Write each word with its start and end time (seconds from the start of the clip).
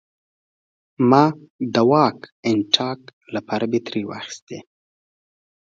ما 1.09 1.25
د 1.73 1.75
واکي 1.89 2.51
ټاکي 2.73 3.13
لپاره 3.35 3.63
بیټرۍ 3.71 4.03
واخیستې 4.05 4.57